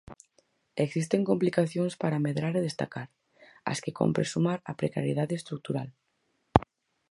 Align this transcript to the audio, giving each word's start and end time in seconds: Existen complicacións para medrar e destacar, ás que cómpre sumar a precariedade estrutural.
Existen 0.85 1.21
complicacións 1.29 1.93
para 2.01 2.21
medrar 2.25 2.53
e 2.59 2.65
destacar, 2.67 3.07
ás 3.71 3.79
que 3.83 3.95
cómpre 3.99 4.25
sumar 4.33 4.59
a 4.71 4.73
precariedade 4.81 5.35
estrutural. 5.39 5.89